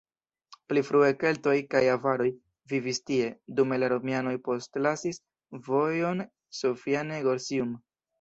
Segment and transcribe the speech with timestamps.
[0.69, 2.29] Pli frue keltoj kaj avaroj
[2.73, 3.27] vivis tie,
[3.59, 5.21] dume la romianoj postlasis
[5.69, 6.25] vojon
[6.61, 7.77] Sophiane-Gorsium.